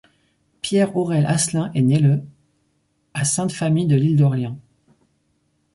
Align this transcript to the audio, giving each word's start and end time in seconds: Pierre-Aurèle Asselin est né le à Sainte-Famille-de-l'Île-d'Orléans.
Pierre-Aurèle 0.63 1.27
Asselin 1.27 1.71
est 1.75 1.83
né 1.83 1.99
le 1.99 2.23
à 3.13 3.23
Sainte-Famille-de-l'Île-d'Orléans. 3.23 4.57